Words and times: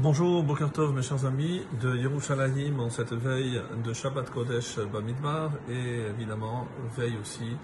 Bonjour, 0.00 0.44
Boker 0.44 0.70
Tov, 0.70 0.94
mes 0.94 1.02
chers 1.02 1.24
amis 1.24 1.62
de 1.82 1.96
Yerushalayim 1.96 2.78
en 2.78 2.88
cette 2.88 3.14
veille 3.14 3.60
de 3.84 3.92
Shabbat 3.92 4.30
Kodesh 4.30 4.78
Bamidbar 4.92 5.50
et 5.68 6.02
évidemment 6.16 6.68
veille 6.96 7.16
aussi 7.20 7.56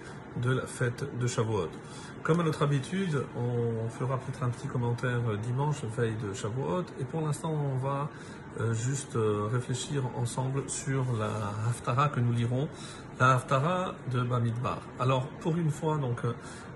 de 0.43 0.53
la 0.53 0.67
fête 0.67 1.05
de 1.19 1.27
Shavuot. 1.27 1.71
Comme 2.23 2.41
à 2.41 2.43
notre 2.43 2.63
habitude, 2.63 3.23
on 3.37 3.89
fera 3.89 4.19
peut-être 4.19 4.43
un 4.43 4.49
petit 4.49 4.67
commentaire 4.67 5.21
dimanche, 5.43 5.85
veille 5.97 6.17
de 6.17 6.33
Shavuot, 6.33 6.85
et 7.01 7.05
pour 7.05 7.21
l'instant 7.21 7.53
on 7.53 7.77
va 7.77 8.09
euh, 8.61 8.73
juste 8.73 9.17
euh, 9.17 9.49
réfléchir 9.53 10.05
ensemble 10.17 10.63
sur 10.69 11.05
la 11.19 11.69
Haftara 11.69 12.09
que 12.09 12.21
nous 12.21 12.33
lirons, 12.33 12.69
la 13.19 13.35
Haftara 13.35 13.95
de 14.13 14.21
Bamidbar. 14.23 14.81
Alors 15.01 15.27
pour 15.41 15.57
une 15.57 15.71
fois, 15.71 15.99
donc 15.99 16.21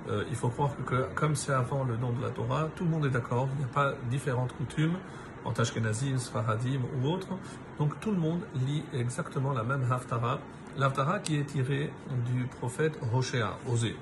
euh, 0.08 0.24
il 0.28 0.34
faut 0.34 0.48
croire 0.48 0.72
que 0.84 1.06
comme 1.14 1.36
c'est 1.36 1.52
avant 1.52 1.84
le 1.84 1.96
nom 1.96 2.12
de 2.12 2.20
la 2.20 2.30
Torah, 2.30 2.68
tout 2.74 2.82
le 2.82 2.90
monde 2.90 3.06
est 3.06 3.10
d'accord, 3.10 3.48
il 3.54 3.58
n'y 3.58 3.64
a 3.64 3.72
pas 3.72 3.94
différentes 4.10 4.52
coutumes 4.56 4.96
en 5.44 5.52
Tashkenazim, 5.52 6.18
Sfaradim 6.18 6.80
ou 7.00 7.08
autres. 7.08 7.28
Donc 7.78 8.00
tout 8.00 8.10
le 8.10 8.18
monde 8.18 8.40
lit 8.66 8.82
exactement 8.92 9.52
la 9.52 9.62
même 9.62 9.86
Haftara, 9.88 10.40
l'Haftara 10.78 11.18
qui 11.18 11.36
est 11.36 11.44
tirée 11.44 11.90
du 12.32 12.44
prophète 12.44 12.98
Hoshea, 13.12 13.58
Osée. 13.68 13.96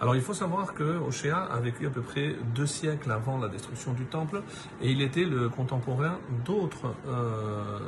Alors 0.00 0.14
il 0.14 0.20
faut 0.20 0.34
savoir 0.34 0.74
que 0.74 0.98
Hoshea 0.98 1.34
a 1.36 1.58
vécu 1.58 1.86
à 1.86 1.90
peu 1.90 2.02
près 2.02 2.34
deux 2.54 2.66
siècles 2.66 3.10
avant 3.10 3.38
la 3.38 3.48
destruction 3.48 3.94
du 3.94 4.04
temple 4.04 4.42
et 4.82 4.90
il 4.90 5.00
était 5.00 5.24
le 5.24 5.48
contemporain 5.48 6.18
d'autres 6.44 6.94
euh, 7.08 7.78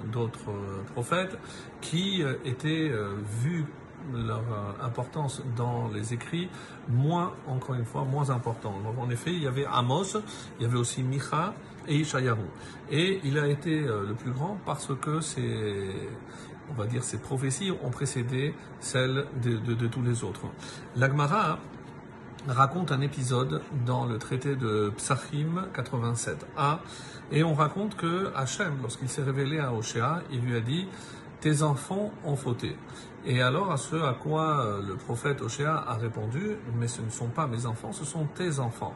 prophètes 0.95 1.37
qui 1.83 2.23
euh, 2.23 2.35
étaient 2.47 2.89
euh, 2.91 3.13
vus 3.43 3.67
leur 4.13 4.43
importance 4.83 5.43
dans 5.57 5.89
les 5.89 6.15
écrits 6.15 6.49
moins, 6.89 7.33
encore 7.47 7.75
une 7.75 7.85
fois, 7.85 8.05
moins 8.05 8.31
important. 8.31 8.75
en 8.99 9.11
effet, 9.11 9.33
il 9.33 9.43
y 9.43 9.47
avait 9.47 9.67
Amos, 9.67 10.17
il 10.59 10.63
y 10.63 10.67
avait 10.67 10.79
aussi 10.79 11.03
Micha, 11.03 11.55
et 11.89 11.97
Ishayahu. 11.97 12.45
Et 12.91 13.21
il 13.25 13.39
a 13.39 13.49
été 13.49 13.81
euh, 13.81 14.07
le 14.07 14.15
plus 14.15 14.31
grand 14.31 14.59
parce 14.65 14.91
que 15.01 15.21
ses, 15.21 15.91
on 16.71 16.75
va 16.75 16.87
dire, 16.87 17.03
ses 17.03 17.19
prophéties 17.19 17.73
ont 17.83 17.91
précédé 17.91 18.55
celles 18.81 19.27
de, 19.43 19.87
tous 19.87 20.03
les 20.03 20.23
autres. 20.23 20.43
L'Agmara 20.97 21.59
raconte 22.47 22.93
un 22.93 23.01
épisode 23.01 23.63
dans 23.85 24.07
le 24.07 24.19
traité 24.19 24.55
de 24.55 24.93
Psachim 24.97 25.67
87a, 25.75 26.79
et 27.31 27.43
on 27.43 27.55
raconte 27.55 27.97
que 27.97 28.33
Hachem, 28.35 28.79
lorsqu'il 28.81 29.09
s'est 29.09 29.23
révélé 29.23 29.59
à 29.59 29.73
Oshéa, 29.73 30.23
il 30.31 30.41
lui 30.41 30.57
a 30.57 30.61
dit 30.61 30.87
tes 31.41 31.63
enfants 31.63 32.11
ont 32.25 32.37
fauté. 32.37 32.77
Et 33.27 33.43
alors, 33.43 33.73
à 33.73 33.77
ce 33.77 33.97
à 33.97 34.15
quoi 34.15 34.65
euh, 34.65 34.83
le 34.83 34.95
prophète 34.97 35.43
Oshéa 35.43 35.85
a 35.87 35.95
répondu, 35.95 36.57
mais 36.79 36.89
ce 36.89 37.03
ne 37.03 37.11
sont 37.11 37.27
pas 37.27 37.47
mes 37.47 37.67
enfants, 37.67 37.93
ce 37.93 38.05
sont 38.05 38.27
tes 38.35 38.59
enfants. 38.59 38.95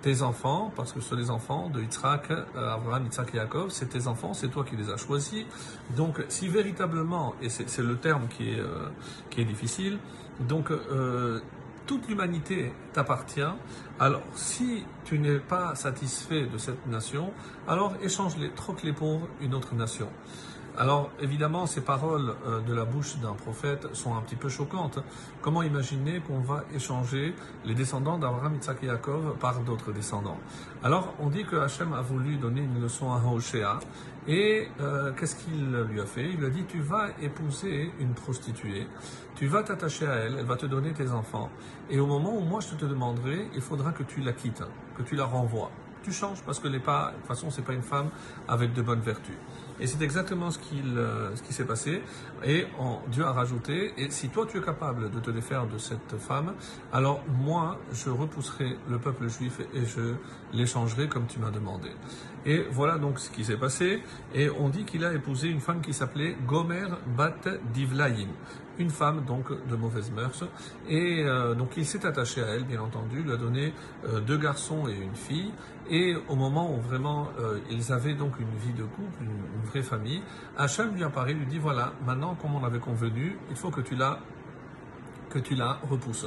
Tes 0.00 0.22
enfants, 0.22 0.72
parce 0.74 0.92
que 0.92 1.00
ce 1.00 1.10
sont 1.10 1.16
les 1.16 1.30
enfants 1.30 1.68
de 1.68 1.80
Yitzhak, 1.80 2.30
euh, 2.30 2.44
Abraham, 2.74 3.04
Yitzhak 3.04 3.34
et 3.34 3.38
Yaakov, 3.38 3.70
c'est 3.70 3.86
tes 3.86 4.06
enfants, 4.06 4.32
c'est 4.32 4.48
toi 4.48 4.64
qui 4.64 4.76
les 4.76 4.90
as 4.90 4.96
choisis. 4.96 5.44
Donc, 5.96 6.24
si 6.28 6.48
véritablement, 6.48 7.34
et 7.42 7.48
c'est 7.48 7.82
le 7.82 7.96
terme 7.96 8.28
qui 8.28 8.50
est, 8.50 8.60
euh, 8.60 8.88
qui 9.30 9.40
est 9.40 9.44
difficile, 9.44 9.98
donc, 10.40 10.72
toute 11.86 12.08
l'humanité 12.08 12.72
t'appartient. 12.92 13.42
Alors, 14.00 14.22
si 14.34 14.84
tu 15.04 15.18
n'es 15.18 15.38
pas 15.38 15.74
satisfait 15.74 16.46
de 16.46 16.58
cette 16.58 16.86
nation, 16.86 17.30
alors 17.68 17.92
échange-les, 18.02 18.50
troque-les 18.50 18.92
pour 18.92 19.28
une 19.40 19.54
autre 19.54 19.74
nation. 19.74 20.08
Alors 20.76 21.10
évidemment, 21.20 21.66
ces 21.66 21.82
paroles 21.82 22.34
euh, 22.46 22.60
de 22.60 22.74
la 22.74 22.84
bouche 22.84 23.16
d'un 23.18 23.34
prophète 23.34 23.94
sont 23.94 24.16
un 24.16 24.20
petit 24.20 24.34
peu 24.34 24.48
choquantes. 24.48 24.98
Comment 25.40 25.62
imaginer 25.62 26.18
qu'on 26.18 26.40
va 26.40 26.64
échanger 26.74 27.36
les 27.64 27.74
descendants 27.74 28.18
d'Abraham, 28.18 28.56
Isaac 28.60 28.78
et 28.82 28.86
Yaakov 28.86 29.36
par 29.38 29.60
d'autres 29.60 29.92
descendants? 29.92 30.38
Alors 30.82 31.14
on 31.20 31.30
dit 31.30 31.44
que 31.44 31.54
Hachem 31.54 31.92
a 31.92 32.02
voulu 32.02 32.38
donner 32.38 32.62
une 32.62 32.82
leçon 32.82 33.12
à 33.12 33.22
Hoshea 33.24 33.78
et 34.26 34.66
euh, 34.80 35.12
qu'est-ce 35.12 35.36
qu'il 35.36 35.70
lui 35.70 36.00
a 36.00 36.06
fait? 36.06 36.28
Il 36.30 36.38
lui 36.38 36.46
a 36.46 36.50
dit 36.50 36.64
tu 36.64 36.80
vas 36.80 37.10
épouser 37.22 37.92
une 38.00 38.14
prostituée, 38.14 38.88
tu 39.36 39.46
vas 39.46 39.62
t'attacher 39.62 40.08
à 40.08 40.14
elle, 40.14 40.38
elle 40.40 40.46
va 40.46 40.56
te 40.56 40.66
donner 40.66 40.92
tes 40.92 41.12
enfants. 41.12 41.50
Et 41.88 42.00
au 42.00 42.06
moment 42.06 42.36
où 42.36 42.40
moi 42.40 42.58
je 42.58 42.74
te 42.74 42.84
demanderai, 42.84 43.48
il 43.54 43.60
faudra 43.60 43.92
que 43.92 44.02
tu 44.02 44.22
la 44.22 44.32
quittes, 44.32 44.64
que 44.96 45.04
tu 45.04 45.14
la 45.14 45.24
renvoies. 45.24 45.70
Tu 46.02 46.12
changes 46.12 46.42
parce 46.42 46.58
que 46.58 46.68
les 46.68 46.80
pas, 46.80 47.12
de 47.12 47.16
toute 47.16 47.26
façon, 47.26 47.50
c'est 47.50 47.62
pas 47.62 47.72
une 47.72 47.82
femme 47.82 48.10
avec 48.46 48.74
de 48.74 48.82
bonnes 48.82 49.00
vertus. 49.00 49.38
Et 49.80 49.86
c'est 49.86 50.02
exactement 50.02 50.50
ce, 50.50 50.58
euh, 50.96 51.34
ce 51.34 51.42
qui 51.42 51.52
s'est 51.52 51.64
passé. 51.64 52.02
Et 52.44 52.66
Dieu 53.08 53.24
a 53.24 53.32
rajouté, 53.32 53.92
et 53.96 54.10
si 54.10 54.28
toi 54.28 54.46
tu 54.46 54.58
es 54.58 54.60
capable 54.60 55.10
de 55.10 55.18
te 55.18 55.30
défaire 55.30 55.66
de 55.66 55.78
cette 55.78 56.16
femme, 56.18 56.54
alors 56.92 57.22
moi, 57.28 57.78
je 57.92 58.10
repousserai 58.10 58.76
le 58.88 58.98
peuple 58.98 59.28
juif 59.28 59.60
et 59.74 59.84
je 59.84 60.14
l'échangerai 60.52 61.08
comme 61.08 61.26
tu 61.26 61.38
m'as 61.38 61.50
demandé. 61.50 61.90
Et 62.46 62.64
voilà 62.70 62.98
donc 62.98 63.18
ce 63.18 63.30
qui 63.30 63.44
s'est 63.44 63.56
passé. 63.56 64.02
Et 64.34 64.50
on 64.50 64.68
dit 64.68 64.84
qu'il 64.84 65.04
a 65.04 65.12
épousé 65.12 65.48
une 65.48 65.60
femme 65.60 65.80
qui 65.80 65.92
s'appelait 65.94 66.36
Gomer 66.46 66.86
Bat 67.16 67.58
Divlaïm 67.72 68.28
une 68.78 68.90
femme 68.90 69.24
donc 69.24 69.50
de 69.68 69.76
mauvaise 69.76 70.10
mœurs. 70.10 70.44
Et 70.88 71.22
euh, 71.24 71.54
donc 71.54 71.76
il 71.76 71.86
s'est 71.86 72.04
attaché 72.06 72.42
à 72.42 72.46
elle, 72.48 72.64
bien 72.64 72.80
entendu, 72.80 73.22
lui 73.22 73.32
a 73.32 73.36
donné 73.36 73.72
euh, 74.04 74.20
deux 74.20 74.38
garçons 74.38 74.88
et 74.88 74.94
une 74.94 75.14
fille. 75.14 75.52
Et 75.90 76.16
au 76.28 76.34
moment 76.34 76.74
où 76.74 76.80
vraiment 76.80 77.28
ils 77.70 77.92
avaient 77.92 78.14
donc 78.14 78.40
une 78.40 78.56
vie 78.56 78.72
de 78.72 78.84
couple, 78.84 79.22
une, 79.22 79.63
vraie 79.64 79.82
famille, 79.82 80.22
Hachem 80.56 80.94
lui 80.94 81.04
apparaît, 81.04 81.34
lui 81.34 81.46
dit 81.46 81.58
voilà, 81.58 81.92
maintenant 82.06 82.34
comme 82.34 82.54
on 82.54 82.64
avait 82.64 82.78
convenu, 82.78 83.38
il 83.50 83.56
faut 83.56 83.70
que 83.70 83.80
tu 83.80 83.96
la 83.96 84.18
que 85.30 85.38
tu 85.40 85.54
la 85.54 85.80
repousses 85.90 86.26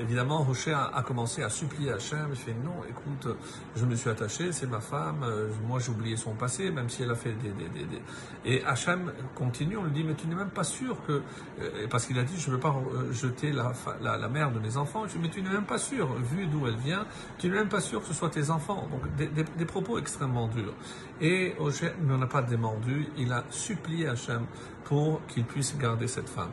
évidemment, 0.00 0.42
Rocher 0.42 0.72
a, 0.72 1.02
commencé 1.02 1.42
à 1.42 1.48
supplier 1.48 1.92
Hachem. 1.92 2.28
Il 2.30 2.36
fait 2.36 2.54
non, 2.64 2.82
écoute, 2.88 3.36
je 3.74 3.84
me 3.84 3.94
suis 3.94 4.10
attaché, 4.10 4.52
c'est 4.52 4.66
ma 4.66 4.80
femme. 4.80 5.22
Euh, 5.22 5.48
moi, 5.66 5.78
j'ai 5.78 5.90
oublié 5.90 6.16
son 6.16 6.34
passé, 6.34 6.70
même 6.70 6.88
si 6.88 7.02
elle 7.02 7.10
a 7.10 7.14
fait 7.14 7.32
des, 7.32 7.50
des. 7.50 8.02
Et 8.44 8.64
Hachem 8.64 9.12
continue. 9.34 9.76
On 9.76 9.84
lui 9.84 9.92
dit, 9.92 10.04
mais 10.04 10.14
tu 10.14 10.26
n'es 10.26 10.34
même 10.34 10.50
pas 10.50 10.64
sûr 10.64 10.96
que, 11.06 11.22
euh, 11.60 11.86
parce 11.90 12.06
qu'il 12.06 12.18
a 12.18 12.22
dit, 12.22 12.38
je 12.38 12.48
ne 12.50 12.54
veux 12.54 12.60
pas 12.60 12.74
euh, 12.94 13.12
jeter 13.12 13.52
la, 13.52 14.28
mère 14.28 14.52
de 14.52 14.58
mes 14.58 14.76
enfants. 14.76 15.04
Mais 15.20 15.28
tu 15.28 15.42
n'es 15.42 15.50
même 15.50 15.66
pas 15.66 15.78
sûr, 15.78 16.14
vu 16.14 16.46
d'où 16.46 16.66
elle 16.66 16.76
vient, 16.76 17.06
tu 17.38 17.48
n'es 17.48 17.54
même 17.54 17.68
pas 17.68 17.80
sûr 17.80 18.00
que 18.00 18.06
ce 18.06 18.14
soit 18.14 18.30
tes 18.30 18.50
enfants. 18.50 18.88
Donc, 18.90 19.02
des, 19.16 19.64
propos 19.64 19.98
extrêmement 19.98 20.48
durs. 20.48 20.74
Et 21.20 21.54
Rocher 21.58 21.92
n'en 22.02 22.20
a 22.22 22.26
pas 22.26 22.42
démordu. 22.42 23.08
Il 23.16 23.32
a 23.32 23.44
supplié 23.50 24.08
Hachem 24.08 24.46
pour 24.84 25.20
qu'il 25.26 25.44
puisse 25.44 25.76
garder 25.76 26.06
cette 26.06 26.28
femme. 26.28 26.52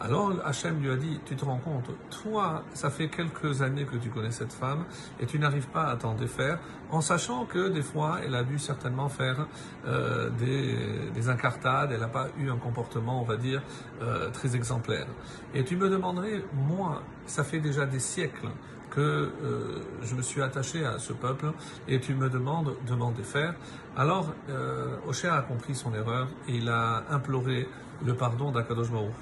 Alors 0.00 0.32
Hachem 0.44 0.80
lui 0.82 0.90
a 0.90 0.96
dit, 0.96 1.20
tu 1.24 1.36
te 1.36 1.44
rends 1.44 1.58
compte, 1.58 1.90
toi, 2.10 2.64
ça 2.74 2.90
fait 2.90 3.08
quelques 3.08 3.62
années 3.62 3.84
que 3.84 3.96
tu 3.96 4.10
connais 4.10 4.32
cette 4.32 4.52
femme 4.52 4.84
et 5.20 5.26
tu 5.26 5.38
n'arrives 5.38 5.68
pas 5.68 5.84
à 5.84 5.96
t'en 5.96 6.14
défaire, 6.14 6.58
en 6.90 7.00
sachant 7.00 7.44
que 7.44 7.68
des 7.68 7.82
fois, 7.82 8.18
elle 8.24 8.34
a 8.34 8.42
dû 8.42 8.58
certainement 8.58 9.08
faire 9.08 9.46
euh, 9.86 10.30
des, 10.30 11.28
incartades, 11.28 11.92
elle 11.92 12.00
n'a 12.00 12.08
pas 12.08 12.28
eu 12.38 12.50
un 12.50 12.56
comportement, 12.56 13.20
on 13.20 13.24
va 13.24 13.36
dire, 13.36 13.62
euh, 14.02 14.30
très 14.30 14.56
exemplaire. 14.56 15.06
Et 15.54 15.64
tu 15.64 15.76
me 15.76 15.88
demanderais, 15.88 16.42
moi, 16.52 17.02
ça 17.26 17.44
fait 17.44 17.60
déjà 17.60 17.86
des 17.86 18.00
siècles 18.00 18.48
que 18.94 19.00
euh, 19.00 19.80
je 20.02 20.14
me 20.14 20.22
suis 20.22 20.42
attaché 20.42 20.84
à 20.84 20.98
ce 20.98 21.12
peuple 21.12 21.52
et 21.88 22.00
tu 22.00 22.14
me 22.14 22.28
demandes 22.28 22.74
de 22.86 22.94
m'en 22.94 23.10
défaire. 23.10 23.54
Alors, 23.96 24.32
euh, 24.48 24.96
a 25.30 25.42
compris 25.42 25.74
son 25.74 25.94
erreur 25.94 26.28
et 26.48 26.56
il 26.56 26.68
a 26.68 27.04
imploré 27.10 27.66
le 28.04 28.14
pardon 28.14 28.50
d'Akadosh 28.50 28.90
Baruch 28.90 29.12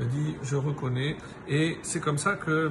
dit, 0.00 0.34
je 0.42 0.56
reconnais. 0.56 1.16
Et 1.48 1.78
c'est 1.82 2.00
comme 2.00 2.18
ça 2.18 2.34
que 2.34 2.70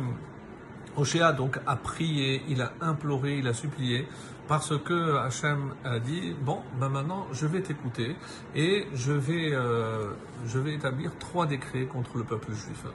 Oshéa 0.98 1.34
donc 1.34 1.60
a 1.66 1.76
prié, 1.76 2.42
il 2.48 2.62
a 2.62 2.74
imploré, 2.82 3.38
il 3.38 3.48
a 3.48 3.54
supplié, 3.54 4.08
parce 4.48 4.78
que 4.78 5.18
Hachem 5.18 5.74
a 5.84 6.00
dit 6.00 6.36
bon, 6.42 6.60
ben 6.80 6.90
maintenant 6.90 7.28
je 7.32 7.48
vais 7.48 7.62
t'écouter 7.62 8.16
et 8.56 8.88
je 8.94 9.12
vais, 9.12 9.54
euh, 9.54 10.12
je 10.46 10.60
vais 10.60 10.74
établir 10.74 11.12
trois 11.20 11.48
décrets 11.48 11.86
contre 11.86 12.18
le 12.18 12.24
peuple 12.24 12.54
juif. 12.54 12.86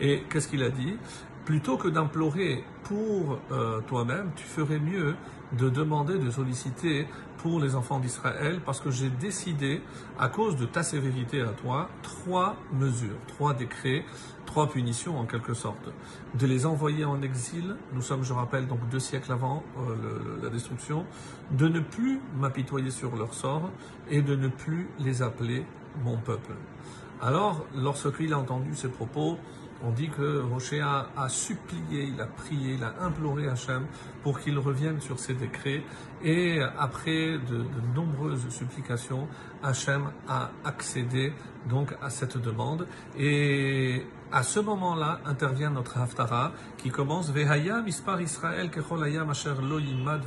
Et 0.00 0.24
qu'est-ce 0.30 0.48
qu'il 0.48 0.62
a 0.62 0.70
dit? 0.70 0.96
Plutôt 1.44 1.76
que 1.76 1.88
d'implorer 1.88 2.64
pour 2.84 3.38
euh, 3.52 3.80
toi-même, 3.82 4.30
tu 4.34 4.44
ferais 4.44 4.78
mieux 4.78 5.14
de 5.52 5.68
demander, 5.68 6.18
de 6.18 6.30
solliciter 6.30 7.06
pour 7.36 7.60
les 7.60 7.74
enfants 7.74 7.98
d'Israël, 7.98 8.60
parce 8.64 8.80
que 8.80 8.90
j'ai 8.90 9.10
décidé, 9.10 9.82
à 10.18 10.28
cause 10.28 10.56
de 10.56 10.64
ta 10.64 10.82
sévérité 10.82 11.42
à 11.42 11.48
toi, 11.50 11.90
trois 12.02 12.56
mesures, 12.72 13.18
trois 13.26 13.52
décrets, 13.52 14.06
trois 14.46 14.68
punitions 14.68 15.18
en 15.18 15.26
quelque 15.26 15.52
sorte. 15.52 15.90
De 16.34 16.46
les 16.46 16.64
envoyer 16.64 17.04
en 17.04 17.20
exil, 17.20 17.76
nous 17.92 18.00
sommes, 18.00 18.24
je 18.24 18.32
rappelle, 18.32 18.66
donc 18.66 18.88
deux 18.88 18.98
siècles 18.98 19.32
avant 19.32 19.62
euh, 19.78 20.38
la 20.42 20.48
destruction, 20.48 21.04
de 21.50 21.68
ne 21.68 21.80
plus 21.80 22.20
m'apitoyer 22.38 22.90
sur 22.90 23.16
leur 23.16 23.34
sort 23.34 23.70
et 24.08 24.22
de 24.22 24.34
ne 24.34 24.48
plus 24.48 24.88
les 24.98 25.20
appeler 25.20 25.66
mon 26.02 26.16
peuple. 26.16 26.52
Alors, 27.20 27.64
lorsqu'il 27.76 28.32
a 28.32 28.38
entendu 28.38 28.74
ces 28.74 28.88
propos, 28.88 29.38
on 29.82 29.90
dit 29.90 30.08
que 30.08 30.40
Rocher 30.40 30.80
a, 30.80 31.28
supplié, 31.28 32.04
il 32.04 32.20
a 32.20 32.26
prié, 32.26 32.74
il 32.74 32.84
a 32.84 32.94
imploré 33.02 33.48
Hachem 33.48 33.86
pour 34.22 34.40
qu'il 34.40 34.58
revienne 34.58 35.00
sur 35.00 35.18
ses 35.18 35.34
décrets. 35.34 35.82
Et 36.22 36.60
après 36.78 37.38
de, 37.38 37.64
nombreuses 37.94 38.48
supplications, 38.48 39.28
Hachem 39.62 40.10
a 40.28 40.50
accédé 40.64 41.32
donc 41.68 41.94
à 42.02 42.10
cette 42.10 42.38
demande. 42.38 42.86
Et 43.18 44.06
À 44.36 44.42
ce 44.42 44.58
moment-là 44.58 45.20
intervient 45.26 45.70
notre 45.70 45.96
Haftara 45.96 46.50
qui 46.76 46.90
commence 46.90 47.30
Vehaya 47.30 47.82
mispar 47.82 48.20
Israël 48.20 48.68
kecholaya 48.68 49.24
asher 49.30 49.54
lo 49.62 49.78
yimad. 49.78 50.22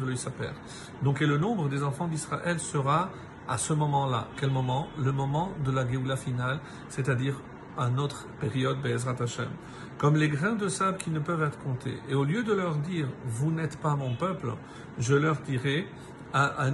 Donc 1.03 1.19
le 1.19 1.38
nombre 1.38 1.67
des 1.67 1.83
enfants 1.83 2.07
d'Israël 2.07 2.57
sera 2.61 3.09
à 3.49 3.57
ce 3.57 3.73
moment-là. 3.73 4.29
Quel 4.39 4.49
moment? 4.49 4.88
Le 4.97 5.11
moment 5.11 5.51
de 5.65 5.71
la 5.71 5.85
Géoula 5.85 6.15
finale, 6.15 6.61
c'est-à-dire 6.88 7.35
à 7.77 7.89
notre 7.89 8.27
période 8.39 8.81
Be'ezrat 8.81 9.15
Hashem. 9.19 9.50
Comme 9.97 10.15
les 10.15 10.29
grains 10.29 10.56
de 10.56 10.68
sable 10.68 10.97
qui 10.97 11.09
ne 11.09 11.19
peuvent 11.19 11.41
être 11.44 11.59
comptés. 11.59 11.97
Et 12.09 12.13
au 12.13 12.24
lieu 12.24 12.44
de 12.44 12.53
leur 12.53 12.75
dire 12.75 13.07
vous 13.25 13.51
n'êtes 13.51 13.77
pas 13.77 13.95
mon 13.95 14.15
peuple, 14.15 14.53
je 15.00 15.15
leur 15.15 15.38
dirai 15.38 15.88
à 16.33 16.68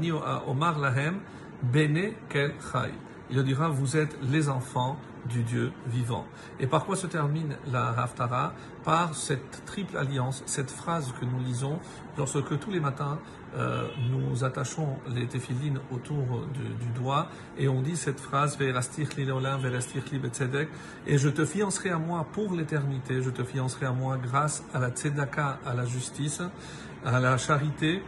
Omar 0.47 0.79
Lahem 0.79 1.19
Bene 1.61 2.13
Kel 2.29 2.53
Chai. 2.71 2.91
Il 3.29 3.37
leur 3.37 3.45
dira 3.45 3.69
vous 3.69 3.95
êtes 3.95 4.17
les 4.23 4.49
enfants 4.49 4.97
du 5.25 5.43
Dieu 5.43 5.71
vivant. 5.87 6.25
Et 6.59 6.67
par 6.67 6.85
quoi 6.85 6.95
se 6.95 7.07
termine 7.07 7.55
la 7.71 7.89
Haftara? 7.89 8.53
Par 8.83 9.15
cette 9.15 9.65
triple 9.65 9.97
alliance, 9.97 10.43
cette 10.45 10.71
phrase 10.71 11.13
que 11.19 11.25
nous 11.25 11.39
lisons 11.39 11.79
lorsque 12.17 12.59
tous 12.59 12.71
les 12.71 12.79
matins 12.79 13.19
euh, 13.55 13.87
nous 14.09 14.43
attachons 14.43 14.97
les 15.07 15.27
téphilines 15.27 15.79
autour 15.91 16.47
du, 16.53 16.89
doigt 16.99 17.27
et 17.57 17.67
on 17.67 17.81
dit 17.81 17.95
cette 17.95 18.19
phrase 18.19 18.57
et 21.05 21.17
je 21.17 21.29
te 21.29 21.45
fiancerai 21.45 21.91
à 21.91 21.99
moi 21.99 22.25
pour 22.33 22.55
l'éternité, 22.55 23.21
je 23.21 23.29
te 23.29 23.43
fiancerai 23.43 23.85
à 23.85 23.91
moi 23.91 24.17
grâce 24.17 24.63
à 24.73 24.79
la 24.79 24.89
tzedaka, 24.89 25.59
à 25.65 25.75
la 25.75 25.85
justice, 25.85 26.41
à 27.05 27.19
la 27.19 27.37
charité 27.37 28.01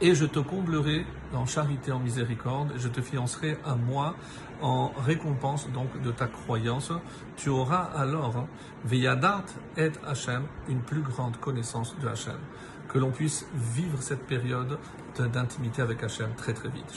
et 0.00 0.14
je 0.14 0.24
te 0.24 0.38
comblerai 0.38 1.04
en 1.34 1.46
charité, 1.46 1.92
en 1.92 1.98
miséricorde, 1.98 2.72
je 2.76 2.88
te 2.88 3.00
fiancerai 3.00 3.58
à 3.64 3.74
moi 3.74 4.14
en 4.60 4.92
récompense 5.04 5.68
donc 5.70 6.00
de 6.02 6.10
ta 6.10 6.26
croyance. 6.26 6.92
Tu 7.36 7.48
auras 7.48 7.82
alors, 7.96 8.46
Veyadat 8.84 9.44
et 9.76 9.90
Hachem, 10.06 10.44
une 10.68 10.80
plus 10.80 11.02
grande 11.02 11.36
connaissance 11.38 11.96
de 12.00 12.08
Hachem. 12.08 12.38
Que 12.88 12.98
l'on 12.98 13.10
puisse 13.10 13.46
vivre 13.54 14.00
cette 14.00 14.26
période 14.26 14.78
d'intimité 15.18 15.82
avec 15.82 16.02
Hachem 16.02 16.30
très 16.36 16.54
très 16.54 16.68
vite. 16.68 16.90